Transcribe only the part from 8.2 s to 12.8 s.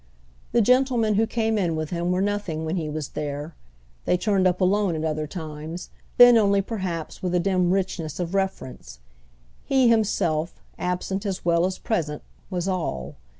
reference. He himself, absent as well as present, was